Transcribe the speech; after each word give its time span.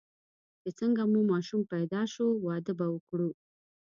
چې 0.61 0.69
څنګه 0.79 1.01
مو 1.11 1.19
ماشوم 1.31 1.61
پیدا 1.73 2.01
شو، 2.13 2.25
واده 2.45 2.73
به 2.79 2.85
وکړو. 2.93 3.29